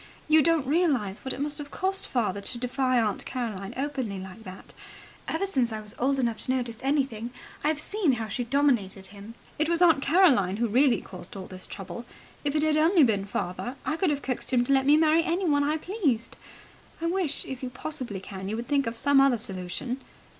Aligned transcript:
You 0.27 0.41
don't 0.41 0.65
realize 0.65 1.23
what 1.23 1.31
it 1.31 1.39
must 1.39 1.59
have 1.59 1.69
cost 1.69 2.07
father 2.07 2.41
to 2.41 2.57
defy 2.57 2.99
Aunt 2.99 3.23
Caroline 3.23 3.75
openly 3.77 4.17
like 4.19 4.43
that. 4.45 4.73
Ever 5.27 5.45
since 5.45 5.71
I 5.71 5.79
was 5.79 5.93
old 5.99 6.17
enough 6.17 6.41
to 6.41 6.51
notice 6.55 6.79
anything, 6.81 7.29
I've 7.63 7.79
seen 7.79 8.13
how 8.13 8.27
she 8.27 8.43
dominated 8.43 9.05
him. 9.13 9.35
It 9.59 9.69
was 9.69 9.79
Aunt 9.79 10.01
Caroline 10.01 10.57
who 10.57 10.67
really 10.67 11.01
caused 11.01 11.35
all 11.37 11.45
this 11.45 11.67
trouble. 11.67 12.05
If 12.43 12.55
it 12.55 12.63
had 12.63 12.77
only 12.77 13.03
been 13.03 13.25
father, 13.25 13.75
I 13.85 13.95
could 13.95 14.09
have 14.09 14.23
coaxed 14.23 14.51
him 14.51 14.63
to 14.63 14.73
let 14.73 14.87
me 14.87 14.97
marry 14.97 15.23
anyone 15.23 15.63
I 15.63 15.77
pleased. 15.77 16.35
I 16.99 17.05
wish, 17.05 17.45
if 17.45 17.61
you 17.61 17.69
possibly 17.69 18.19
can, 18.19 18.49
you 18.49 18.55
would 18.55 18.67
think 18.67 18.87
of 18.87 18.97
some 18.97 19.21
other 19.21 19.37
solution." 19.37 20.01